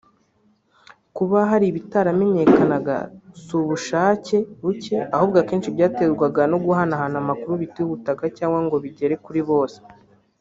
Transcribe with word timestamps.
Kuba 1.15 1.39
hari 1.49 1.65
ibitaramenyekanaga 1.67 2.97
si 3.43 3.49
ubushake 3.61 4.37
buke 4.61 4.97
ahubwo 5.15 5.35
akenshi 5.41 5.73
byaterwaga 5.75 6.41
no 6.51 6.57
guhanahana 6.65 7.15
amakuru 7.23 7.53
bitihutaga 7.61 8.25
cyangwa 8.37 8.59
ngo 8.65 8.75
bigere 8.83 9.15
kuri 9.25 9.41
bose 9.49 9.77